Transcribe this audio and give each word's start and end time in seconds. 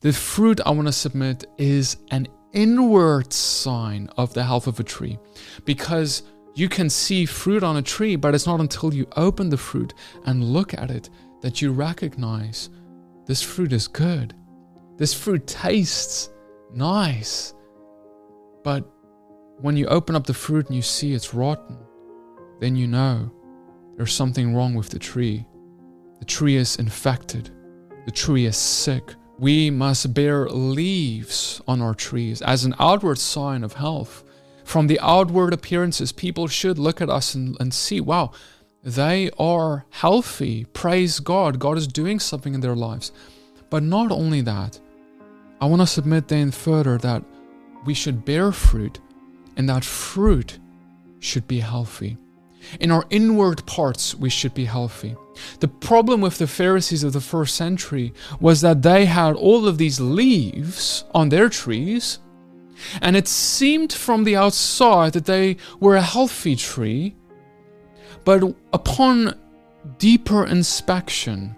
The 0.00 0.12
fruit 0.12 0.60
I 0.64 0.70
want 0.70 0.86
to 0.86 0.92
submit 0.92 1.44
is 1.58 1.96
an 2.12 2.28
inward 2.52 3.32
sign 3.32 4.08
of 4.16 4.32
the 4.32 4.44
health 4.44 4.68
of 4.68 4.78
a 4.78 4.84
tree 4.84 5.18
because 5.64 6.22
you 6.54 6.68
can 6.68 6.88
see 6.88 7.26
fruit 7.26 7.64
on 7.64 7.78
a 7.78 7.82
tree, 7.82 8.14
but 8.14 8.32
it's 8.32 8.46
not 8.46 8.60
until 8.60 8.94
you 8.94 9.08
open 9.16 9.48
the 9.48 9.56
fruit 9.56 9.94
and 10.24 10.52
look 10.52 10.72
at 10.72 10.92
it 10.92 11.10
that 11.40 11.60
you 11.60 11.72
recognize 11.72 12.70
this 13.26 13.42
fruit 13.42 13.72
is 13.72 13.88
good. 13.88 14.36
This 14.98 15.12
fruit 15.12 15.44
tastes 15.48 16.30
nice. 16.72 17.52
But 18.62 18.88
when 19.60 19.76
you 19.76 19.86
open 19.88 20.14
up 20.14 20.28
the 20.28 20.32
fruit 20.32 20.68
and 20.68 20.76
you 20.76 20.82
see 20.82 21.12
it's 21.12 21.34
rotten, 21.34 21.76
then 22.60 22.76
you 22.76 22.86
know 22.86 23.32
there's 23.96 24.14
something 24.14 24.54
wrong 24.54 24.74
with 24.74 24.90
the 24.90 24.98
tree. 25.00 25.44
The 26.20 26.24
tree 26.24 26.54
is 26.54 26.76
infected, 26.76 27.50
the 28.04 28.12
tree 28.12 28.46
is 28.46 28.56
sick. 28.56 29.14
We 29.38 29.70
must 29.70 30.14
bear 30.14 30.48
leaves 30.48 31.62
on 31.68 31.80
our 31.80 31.94
trees 31.94 32.42
as 32.42 32.64
an 32.64 32.74
outward 32.80 33.18
sign 33.18 33.62
of 33.62 33.74
health. 33.74 34.24
From 34.64 34.88
the 34.88 34.98
outward 35.00 35.52
appearances, 35.52 36.10
people 36.10 36.48
should 36.48 36.78
look 36.78 37.00
at 37.00 37.08
us 37.08 37.34
and, 37.34 37.56
and 37.60 37.72
see, 37.72 38.00
wow, 38.00 38.32
they 38.82 39.30
are 39.38 39.86
healthy. 39.90 40.64
Praise 40.66 41.20
God. 41.20 41.58
God 41.58 41.78
is 41.78 41.86
doing 41.86 42.18
something 42.18 42.52
in 42.52 42.60
their 42.60 42.74
lives. 42.74 43.12
But 43.70 43.82
not 43.82 44.10
only 44.10 44.40
that, 44.42 44.80
I 45.60 45.66
want 45.66 45.82
to 45.82 45.86
submit 45.86 46.28
then 46.28 46.50
further 46.50 46.98
that 46.98 47.22
we 47.84 47.94
should 47.94 48.24
bear 48.24 48.50
fruit 48.50 48.98
and 49.56 49.68
that 49.68 49.84
fruit 49.84 50.58
should 51.20 51.46
be 51.46 51.60
healthy. 51.60 52.16
In 52.80 52.90
our 52.90 53.04
inward 53.10 53.64
parts, 53.66 54.14
we 54.14 54.30
should 54.30 54.54
be 54.54 54.64
healthy. 54.64 55.16
The 55.60 55.68
problem 55.68 56.20
with 56.20 56.38
the 56.38 56.46
Pharisees 56.46 57.04
of 57.04 57.12
the 57.12 57.20
first 57.20 57.54
century 57.54 58.12
was 58.40 58.60
that 58.60 58.82
they 58.82 59.06
had 59.06 59.36
all 59.36 59.66
of 59.66 59.78
these 59.78 60.00
leaves 60.00 61.04
on 61.14 61.28
their 61.28 61.48
trees, 61.48 62.18
and 63.00 63.16
it 63.16 63.28
seemed 63.28 63.92
from 63.92 64.24
the 64.24 64.36
outside 64.36 65.12
that 65.12 65.24
they 65.24 65.56
were 65.80 65.96
a 65.96 66.02
healthy 66.02 66.56
tree, 66.56 67.16
but 68.24 68.42
upon 68.72 69.38
deeper 69.98 70.44
inspection, 70.44 71.56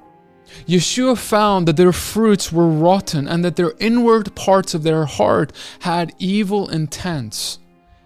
Yeshua 0.66 1.16
found 1.16 1.66
that 1.68 1.76
their 1.76 1.92
fruits 1.92 2.52
were 2.52 2.68
rotten 2.68 3.28
and 3.28 3.44
that 3.44 3.56
their 3.56 3.72
inward 3.78 4.34
parts 4.34 4.74
of 4.74 4.82
their 4.82 5.04
heart 5.04 5.52
had 5.80 6.14
evil 6.18 6.68
intents. 6.68 7.58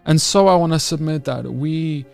And 0.04 0.20
so 0.20 0.48
I 0.48 0.56
want 0.56 0.72
to 0.72 0.78
submit 0.78 1.24
that 1.24 1.52
we 1.52 2.04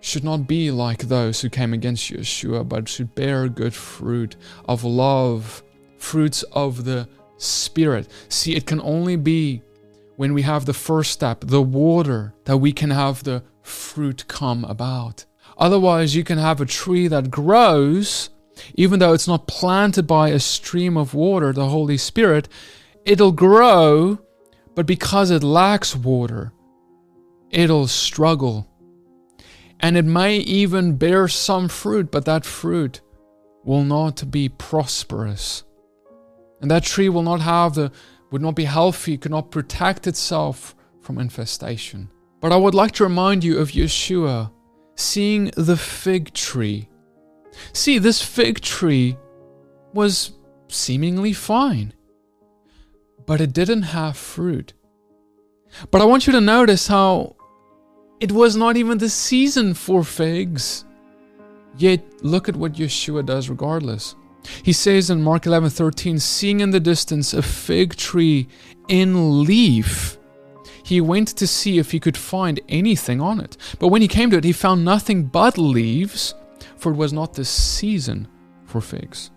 should 0.00 0.24
not 0.24 0.46
be 0.46 0.70
like 0.70 1.02
those 1.02 1.40
who 1.40 1.48
came 1.48 1.72
against 1.72 2.10
Yeshua, 2.10 2.68
but 2.68 2.88
should 2.88 3.14
bear 3.14 3.48
good 3.48 3.74
fruit 3.74 4.36
of 4.66 4.84
love, 4.84 5.62
fruits 5.98 6.42
of 6.52 6.84
the 6.84 7.08
Spirit. 7.36 8.08
See, 8.28 8.56
it 8.56 8.66
can 8.66 8.80
only 8.80 9.16
be 9.16 9.62
when 10.16 10.34
we 10.34 10.42
have 10.42 10.64
the 10.64 10.74
first 10.74 11.12
step, 11.12 11.44
the 11.46 11.62
water, 11.62 12.34
that 12.44 12.56
we 12.56 12.72
can 12.72 12.90
have 12.90 13.22
the 13.22 13.44
fruit 13.62 14.26
come 14.26 14.64
about. 14.64 15.24
Otherwise, 15.56 16.16
you 16.16 16.24
can 16.24 16.38
have 16.38 16.60
a 16.60 16.66
tree 16.66 17.06
that 17.08 17.30
grows 17.30 18.30
even 18.74 18.98
though 18.98 19.12
it's 19.12 19.28
not 19.28 19.46
planted 19.46 20.06
by 20.06 20.30
a 20.30 20.38
stream 20.38 20.96
of 20.96 21.14
water, 21.14 21.52
the 21.52 21.68
Holy 21.68 21.96
Spirit, 21.96 22.48
it'll 23.04 23.32
grow, 23.32 24.18
but 24.74 24.86
because 24.86 25.30
it 25.30 25.42
lacks 25.42 25.94
water, 25.94 26.52
it'll 27.50 27.86
struggle. 27.86 28.67
And 29.80 29.96
it 29.96 30.04
may 30.04 30.38
even 30.38 30.96
bear 30.96 31.28
some 31.28 31.68
fruit, 31.68 32.10
but 32.10 32.24
that 32.24 32.44
fruit 32.44 33.00
will 33.64 33.84
not 33.84 34.30
be 34.30 34.48
prosperous. 34.48 35.64
And 36.60 36.70
that 36.70 36.82
tree 36.82 37.08
will 37.08 37.22
not 37.22 37.40
have 37.40 37.74
the 37.74 37.92
would 38.30 38.42
not 38.42 38.56
be 38.56 38.64
healthy, 38.64 39.16
could 39.16 39.30
not 39.30 39.50
protect 39.50 40.06
itself 40.06 40.74
from 41.00 41.18
infestation. 41.18 42.10
But 42.40 42.52
I 42.52 42.56
would 42.56 42.74
like 42.74 42.92
to 42.92 43.04
remind 43.04 43.42
you 43.42 43.58
of 43.58 43.70
Yeshua 43.70 44.50
seeing 44.96 45.50
the 45.56 45.76
fig 45.76 46.34
tree 46.34 46.88
See, 47.72 47.98
this 47.98 48.22
fig 48.22 48.60
tree 48.60 49.16
was 49.92 50.32
seemingly 50.68 51.32
fine, 51.32 51.92
but 53.26 53.40
it 53.40 53.52
didn't 53.52 53.82
have 53.82 54.16
fruit. 54.16 54.74
But 55.90 56.00
I 56.00 56.04
want 56.04 56.26
you 56.26 56.32
to 56.32 56.40
notice 56.40 56.88
how 56.88 57.36
it 58.20 58.32
was 58.32 58.56
not 58.56 58.76
even 58.76 58.98
the 58.98 59.08
season 59.08 59.74
for 59.74 60.02
figs. 60.04 60.84
Yet 61.76 62.02
look 62.24 62.48
at 62.48 62.56
what 62.56 62.74
Yeshua 62.74 63.24
does 63.24 63.48
regardless. 63.48 64.16
He 64.62 64.72
says 64.72 65.10
in 65.10 65.22
Mark 65.22 65.44
11:13, 65.44 66.18
seeing 66.18 66.60
in 66.60 66.70
the 66.70 66.80
distance 66.80 67.34
a 67.34 67.42
fig 67.42 67.96
tree 67.96 68.48
in 68.88 69.44
leaf, 69.44 70.18
he 70.82 71.00
went 71.00 71.28
to 71.28 71.46
see 71.46 71.78
if 71.78 71.90
he 71.90 72.00
could 72.00 72.16
find 72.16 72.60
anything 72.68 73.20
on 73.20 73.40
it. 73.40 73.56
But 73.78 73.88
when 73.88 74.02
he 74.02 74.08
came 74.08 74.30
to 74.30 74.38
it, 74.38 74.44
he 74.44 74.52
found 74.52 74.84
nothing 74.84 75.24
but 75.24 75.58
leaves, 75.58 76.34
for 76.76 76.92
it 76.92 76.96
was 76.96 77.12
not 77.12 77.34
the 77.34 77.44
season 77.44 78.26
for 78.64 78.80
figs. 78.80 79.30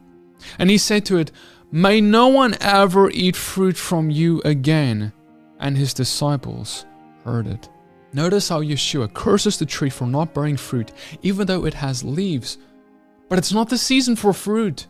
And 0.57 0.69
he 0.69 0.77
said 0.77 1.05
to 1.05 1.17
it, 1.17 1.31
May 1.71 2.01
no 2.01 2.27
one 2.27 2.55
ever 2.59 3.09
eat 3.11 3.35
fruit 3.35 3.77
from 3.77 4.09
you 4.09 4.41
again. 4.43 5.13
And 5.59 5.77
his 5.77 5.93
disciples 5.93 6.85
heard 7.23 7.47
it. 7.47 7.69
Notice 8.13 8.49
how 8.49 8.61
Yeshua 8.61 9.13
curses 9.13 9.57
the 9.57 9.65
tree 9.65 9.89
for 9.89 10.05
not 10.05 10.33
bearing 10.33 10.57
fruit, 10.57 10.91
even 11.21 11.47
though 11.47 11.65
it 11.65 11.75
has 11.75 12.03
leaves. 12.03 12.57
But 13.29 13.37
it's 13.37 13.53
not 13.53 13.69
the 13.69 13.77
season 13.77 14.15
for 14.17 14.33
fruit. 14.33 14.87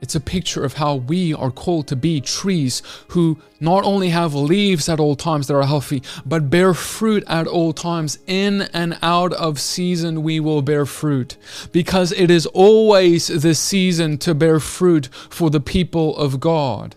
It's 0.00 0.14
a 0.14 0.20
picture 0.20 0.64
of 0.64 0.74
how 0.74 0.96
we 0.96 1.34
are 1.34 1.50
called 1.50 1.88
to 1.88 1.96
be 1.96 2.20
trees 2.20 2.82
who 3.08 3.38
not 3.58 3.84
only 3.84 4.10
have 4.10 4.34
leaves 4.34 4.88
at 4.88 5.00
all 5.00 5.16
times 5.16 5.48
that 5.48 5.54
are 5.54 5.66
healthy, 5.66 6.02
but 6.24 6.50
bear 6.50 6.72
fruit 6.72 7.24
at 7.26 7.48
all 7.48 7.72
times. 7.72 8.18
In 8.26 8.62
and 8.72 8.96
out 9.02 9.32
of 9.32 9.58
season, 9.58 10.22
we 10.22 10.38
will 10.38 10.62
bear 10.62 10.86
fruit 10.86 11.36
because 11.72 12.12
it 12.12 12.30
is 12.30 12.46
always 12.46 13.26
the 13.26 13.54
season 13.54 14.18
to 14.18 14.34
bear 14.34 14.60
fruit 14.60 15.08
for 15.30 15.50
the 15.50 15.60
people 15.60 16.16
of 16.16 16.38
God. 16.38 16.94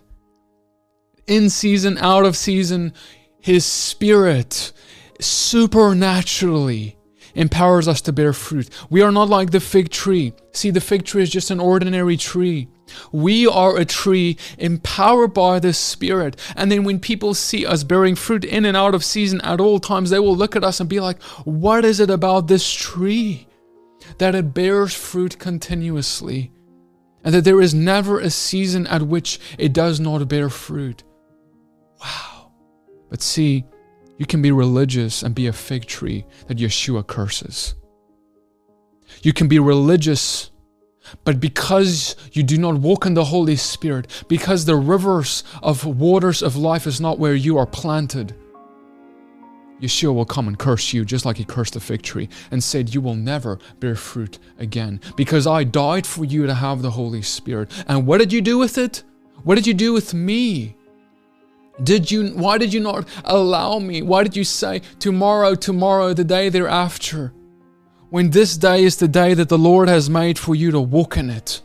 In 1.26 1.50
season, 1.50 1.98
out 1.98 2.24
of 2.24 2.36
season, 2.36 2.92
His 3.40 3.64
Spirit 3.64 4.72
supernaturally 5.22 6.96
empowers 7.34 7.88
us 7.88 8.00
to 8.02 8.12
bear 8.12 8.32
fruit. 8.32 8.68
We 8.90 9.02
are 9.02 9.12
not 9.12 9.28
like 9.28 9.50
the 9.50 9.60
fig 9.60 9.90
tree. 9.90 10.34
See, 10.52 10.70
the 10.70 10.80
fig 10.80 11.04
tree 11.04 11.22
is 11.22 11.30
just 11.30 11.50
an 11.50 11.60
ordinary 11.60 12.16
tree. 12.16 12.68
We 13.10 13.46
are 13.46 13.76
a 13.76 13.84
tree 13.84 14.36
empowered 14.58 15.32
by 15.32 15.58
the 15.58 15.72
Spirit. 15.72 16.38
And 16.56 16.70
then 16.70 16.84
when 16.84 17.00
people 17.00 17.34
see 17.34 17.64
us 17.64 17.84
bearing 17.84 18.16
fruit 18.16 18.44
in 18.44 18.64
and 18.64 18.76
out 18.76 18.94
of 18.94 19.04
season 19.04 19.40
at 19.42 19.60
all 19.60 19.80
times, 19.80 20.10
they 20.10 20.18
will 20.18 20.36
look 20.36 20.56
at 20.56 20.64
us 20.64 20.80
and 20.80 20.88
be 20.88 21.00
like, 21.00 21.22
What 21.44 21.84
is 21.84 22.00
it 22.00 22.10
about 22.10 22.48
this 22.48 22.70
tree 22.70 23.46
that 24.18 24.34
it 24.34 24.52
bears 24.54 24.94
fruit 24.94 25.38
continuously? 25.38 26.52
And 27.24 27.34
that 27.34 27.44
there 27.44 27.60
is 27.60 27.72
never 27.72 28.18
a 28.18 28.30
season 28.30 28.86
at 28.88 29.02
which 29.02 29.38
it 29.56 29.72
does 29.72 30.00
not 30.00 30.26
bear 30.28 30.48
fruit. 30.50 31.04
Wow. 32.00 32.52
But 33.08 33.22
see, 33.22 33.64
you 34.18 34.26
can 34.26 34.42
be 34.42 34.52
religious 34.52 35.22
and 35.22 35.34
be 35.34 35.46
a 35.46 35.52
fig 35.52 35.86
tree 35.86 36.24
that 36.46 36.58
Yeshua 36.58 37.06
curses. 37.06 37.74
You 39.22 39.32
can 39.32 39.48
be 39.48 39.58
religious 39.58 40.52
but 41.24 41.40
because 41.40 42.16
you 42.32 42.42
do 42.42 42.58
not 42.58 42.76
walk 42.76 43.06
in 43.06 43.14
the 43.14 43.24
Holy 43.24 43.56
Spirit, 43.56 44.24
because 44.28 44.64
the 44.64 44.76
rivers 44.76 45.44
of 45.62 45.84
waters 45.84 46.42
of 46.42 46.56
life 46.56 46.86
is 46.86 47.00
not 47.00 47.18
where 47.18 47.34
you 47.34 47.58
are 47.58 47.66
planted, 47.66 48.34
Yeshua 49.80 50.14
will 50.14 50.24
come 50.24 50.46
and 50.46 50.58
curse 50.58 50.92
you 50.92 51.04
just 51.04 51.24
like 51.24 51.36
he 51.36 51.44
cursed 51.44 51.74
the 51.74 51.80
fig 51.80 52.02
tree 52.02 52.28
and 52.52 52.62
said, 52.62 52.94
You 52.94 53.00
will 53.00 53.16
never 53.16 53.58
bear 53.80 53.96
fruit 53.96 54.38
again 54.58 55.00
because 55.16 55.46
I 55.46 55.64
died 55.64 56.06
for 56.06 56.24
you 56.24 56.46
to 56.46 56.54
have 56.54 56.82
the 56.82 56.90
Holy 56.92 57.22
Spirit. 57.22 57.68
And 57.88 58.06
what 58.06 58.18
did 58.18 58.32
you 58.32 58.40
do 58.40 58.58
with 58.58 58.78
it? 58.78 59.02
What 59.42 59.56
did 59.56 59.66
you 59.66 59.74
do 59.74 59.92
with 59.92 60.14
me? 60.14 60.76
Did 61.82 62.10
you 62.10 62.30
why 62.30 62.58
did 62.58 62.72
you 62.72 62.80
not 62.80 63.08
allow 63.24 63.78
me? 63.78 64.02
Why 64.02 64.22
did 64.22 64.36
you 64.36 64.44
say 64.44 64.82
tomorrow, 64.98 65.54
tomorrow, 65.54 66.12
the 66.14 66.24
day 66.24 66.48
thereafter? 66.48 67.32
when 68.12 68.28
this 68.28 68.58
day 68.58 68.84
is 68.84 68.96
the 68.96 69.08
day 69.08 69.32
that 69.32 69.48
the 69.48 69.56
Lord 69.56 69.88
has 69.88 70.10
made 70.10 70.38
for 70.38 70.54
you 70.54 70.70
to 70.72 70.80
walk 70.80 71.16
in 71.16 71.30
it, 71.30 71.62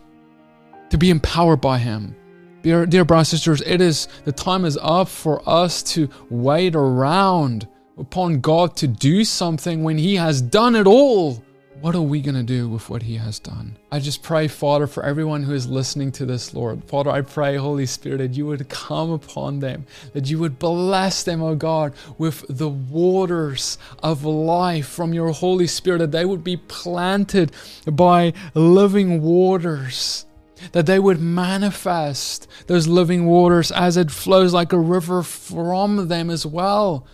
to 0.90 0.98
be 0.98 1.10
empowered 1.10 1.60
by 1.60 1.78
Him. 1.78 2.16
Dear, 2.62 2.86
dear 2.86 3.04
brothers 3.04 3.34
and 3.34 3.42
sisters, 3.42 3.62
it 3.66 3.82
is 3.82 4.08
the 4.24 4.32
time 4.32 4.64
is 4.64 4.80
up 4.82 5.10
for 5.10 5.42
us 5.48 5.84
to 5.84 6.10
wait 6.30 6.74
around 6.74 7.68
upon 7.98 8.40
God 8.40 8.78
to 8.78 8.88
do 8.88 9.26
something 9.26 9.84
when 9.84 9.98
He 9.98 10.16
has 10.16 10.42
done 10.42 10.78
it 10.78 10.88
all. 10.88 11.44
What 11.80 11.94
are 11.94 12.02
we 12.02 12.22
going 12.22 12.36
to 12.36 12.44
do 12.44 12.68
with 12.68 12.90
what 12.90 13.04
He 13.04 13.18
has 13.18 13.38
done? 13.38 13.78
I 13.92 14.00
just 14.00 14.24
pray, 14.24 14.48
Father, 14.48 14.88
for 14.88 15.04
everyone 15.04 15.44
who 15.44 15.54
is 15.54 15.68
listening 15.68 16.12
to 16.14 16.26
this, 16.26 16.54
Lord. 16.54 16.84
Father, 16.86 17.12
I 17.12 17.22
pray, 17.22 17.56
Holy 17.56 17.86
Spirit, 17.86 18.18
that 18.18 18.34
you 18.34 18.48
would 18.48 18.68
come 18.68 19.12
upon 19.12 19.60
them, 19.60 19.86
that 20.14 20.28
you 20.28 20.40
would 20.40 20.58
bless 20.58 21.22
them, 21.22 21.44
O 21.44 21.50
oh 21.50 21.56
God, 21.56 21.94
with 22.18 22.46
the 22.50 22.68
waters 22.68 23.78
of 24.02 24.26
life 24.26 24.88
from 24.88 25.14
your 25.14 25.32
Holy 25.32 25.68
Spirit, 25.68 26.00
that 26.00 26.12
they 26.12 26.26
would 26.26 26.44
be 26.44 26.58
planted 26.58 27.52
by 27.86 28.34
living 28.56 29.22
waters 29.22 30.26
that 30.72 30.88
they 30.88 30.98
would 30.98 31.20
manifest 31.20 32.48
those 32.66 32.88
living 32.88 33.28
waters 33.28 33.72
as 33.72 33.96
it 33.96 34.10
flows 34.10 34.54
like 34.54 34.74
a 34.74 34.80
river 34.80 35.22
from 35.22 36.08
them 36.08 36.32
as 36.32 36.48
well. 36.48 37.06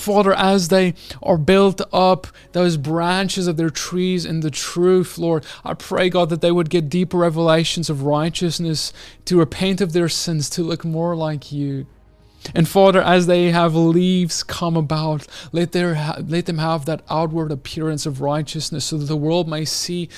Father, 0.00 0.32
as 0.32 0.68
they 0.68 0.94
are 1.22 1.38
built 1.38 1.80
up, 1.92 2.26
those 2.52 2.76
branches 2.76 3.46
of 3.46 3.56
their 3.56 3.70
trees 3.70 4.24
in 4.24 4.40
the 4.40 4.50
truth, 4.50 5.18
Lord, 5.18 5.44
I 5.64 5.74
pray, 5.74 6.08
God, 6.08 6.30
that 6.30 6.40
they 6.40 6.50
would 6.50 6.70
get 6.70 6.88
deeper 6.88 7.18
revelations 7.18 7.90
of 7.90 8.02
righteousness, 8.02 8.92
to 9.26 9.38
repent 9.38 9.80
of 9.80 9.92
their 9.92 10.08
sins, 10.08 10.48
to 10.50 10.62
look 10.62 10.84
more 10.84 11.14
like 11.14 11.52
you. 11.52 11.86
And 12.54 12.66
Father, 12.66 13.02
as 13.02 13.26
they 13.26 13.50
have 13.50 13.74
leaves 13.74 14.42
come 14.42 14.76
about, 14.76 15.26
let, 15.52 15.72
their, 15.72 16.16
let 16.26 16.46
them 16.46 16.58
have 16.58 16.86
that 16.86 17.02
outward 17.10 17.52
appearance 17.52 18.06
of 18.06 18.20
righteousness 18.20 18.86
so 18.86 18.96
that 18.96 19.04
the 19.04 19.16
world 19.16 19.46
may 19.46 19.64
see 19.64 20.08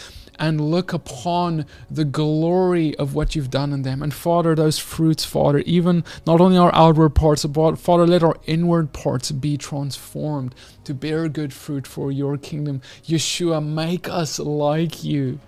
and 0.42 0.60
look 0.60 0.92
upon 0.92 1.64
the 1.88 2.04
glory 2.04 2.96
of 2.96 3.14
what 3.14 3.36
you've 3.36 3.48
done 3.48 3.72
in 3.72 3.82
them. 3.82 4.02
And 4.02 4.12
Father, 4.12 4.56
those 4.56 4.76
fruits, 4.76 5.24
Father, 5.24 5.60
even 5.60 6.02
not 6.26 6.40
only 6.40 6.58
our 6.58 6.74
outward 6.74 7.10
parts, 7.10 7.44
but 7.44 7.76
Father, 7.76 8.08
let 8.08 8.24
our 8.24 8.36
inward 8.44 8.92
parts 8.92 9.30
be 9.30 9.56
transformed 9.56 10.52
to 10.82 10.94
bear 10.94 11.28
good 11.28 11.52
fruit 11.52 11.86
for 11.86 12.10
your 12.10 12.36
kingdom. 12.36 12.82
Yeshua, 13.04 13.64
make 13.64 14.08
us 14.08 14.40
like 14.40 15.04
you. 15.04 15.38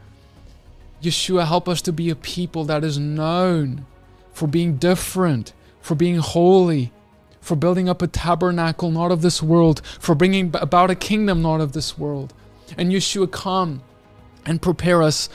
Yeshua, 1.02 1.44
help 1.44 1.68
us 1.68 1.82
to 1.82 1.92
be 1.92 2.08
a 2.08 2.14
people 2.14 2.64
that 2.64 2.84
is 2.84 2.96
known 2.96 3.86
for 4.32 4.46
being 4.46 4.76
different, 4.76 5.52
for 5.80 5.96
being 5.96 6.18
holy, 6.18 6.92
for 7.40 7.56
building 7.56 7.88
up 7.88 8.00
a 8.00 8.06
tabernacle 8.06 8.92
not 8.92 9.10
of 9.10 9.22
this 9.22 9.42
world, 9.42 9.82
for 9.98 10.14
bringing 10.14 10.54
about 10.54 10.88
a 10.88 10.94
kingdom 10.94 11.42
not 11.42 11.60
of 11.60 11.72
this 11.72 11.98
world. 11.98 12.32
And 12.78 12.92
Yeshua, 12.92 13.28
come 13.32 13.82
and 14.46 14.60
prepare 14.60 15.02
us 15.02 15.28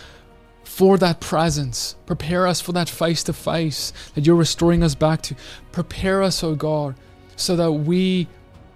for 0.63 0.97
that 0.97 1.19
presence. 1.19 1.95
Prepare 2.05 2.47
us 2.47 2.61
for 2.61 2.71
that 2.73 2.89
face 2.89 3.23
to 3.23 3.33
face 3.33 3.91
that 4.15 4.25
you're 4.25 4.35
restoring 4.35 4.83
us 4.83 4.95
back 4.95 5.21
to. 5.23 5.35
Prepare 5.71 6.21
us, 6.21 6.43
O 6.43 6.49
oh 6.49 6.55
God, 6.55 6.95
so 7.35 7.55
that 7.55 7.71
we 7.71 8.27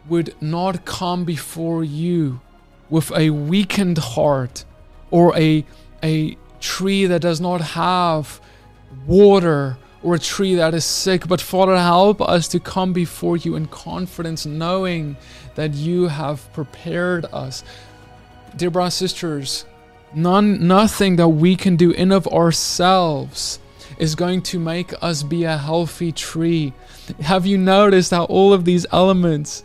would 0.09 0.35
not 0.41 0.85
come 0.85 1.24
before 1.24 1.83
you 1.83 2.41
with 2.89 3.12
a 3.15 3.30
weakened 3.30 3.97
heart 3.97 4.65
or 5.12 5.38
a, 5.38 5.65
a 6.03 6.38
tree 6.59 7.06
that 7.06 7.21
does 7.21 7.39
not 7.39 7.62
have 7.62 8.41
water 9.06 9.77
or 10.01 10.15
a 10.15 10.19
tree 10.19 10.56
that 10.56 10.74
is 10.74 10.83
sick. 10.83 11.27
But 11.27 11.41
Father, 11.41 11.77
help 11.77 12.21
us 12.21 12.47
to 12.50 12.59
come 12.59 12.91
before 12.91 13.38
you 13.38 13.56
in 13.56 13.68
confidence, 13.68 14.45
knowing 14.45 15.15
that 15.56 15.74
you 15.74 16.07
have 16.07 16.51
prepared 16.53 17.25
us. 17.31 17.63
Dear 18.57 18.69
brothers 18.69 18.94
sisters, 18.95 19.65
None, 20.15 20.68
nothing 20.68 21.15
that 21.15 21.30
we 21.30 21.56
can 21.56 21.75
do 21.75 21.89
in 21.89 22.12
of 22.12 22.27
ourselves 22.27 23.60
is 23.98 24.13
going 24.13 24.44
to 24.44 24.60
make 24.60 24.94
us 25.01 25.24
be 25.24 25.44
a 25.44 25.57
healthy 25.57 26.12
tree. 26.12 26.74
Have 27.21 27.48
you 27.48 27.57
noticed 27.57 28.12
how 28.12 28.25
all 28.25 28.54
of 28.54 28.63
these 28.63 28.86
elements 28.92 29.63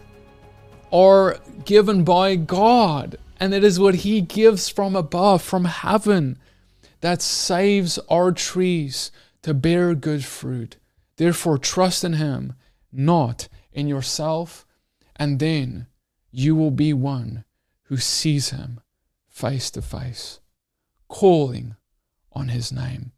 are 0.91 1.39
given 1.67 2.03
by 2.03 2.37
God? 2.37 3.17
And 3.39 3.53
it 3.53 3.63
is 3.63 3.79
what 3.79 3.97
He 3.97 4.23
gives 4.23 4.69
from 4.71 4.97
above, 4.97 5.43
from 5.43 5.67
heaven, 5.67 6.39
that 7.01 7.21
saves 7.21 7.99
our 8.11 8.33
trees 8.33 9.13
to 9.43 9.53
bear 9.53 9.95
good 9.95 10.25
fruit. 10.25 10.77
Therefore, 11.17 11.59
trust 11.59 12.05
in 12.05 12.15
Him, 12.15 12.55
not 12.91 13.49
in 13.73 13.87
yourself, 13.87 14.67
and 15.15 15.39
then 15.39 15.87
you 16.31 16.57
will 16.57 16.71
be 16.71 16.93
one 16.93 17.45
who 17.85 17.99
sees 17.99 18.51
Him 18.51 18.81
face 19.39 19.71
to 19.71 19.81
face, 19.81 20.41
calling 21.07 21.77
on 22.33 22.49
his 22.49 22.73
name. 22.73 23.13